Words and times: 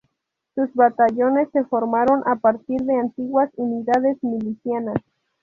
Sus 0.55 0.73
batallones 0.73 1.49
se 1.53 1.63
formaron 1.65 2.23
a 2.25 2.35
partir 2.37 2.81
de 2.81 2.95
antiguas 2.95 3.51
unidades 3.55 4.17
milicianas. 4.23 4.97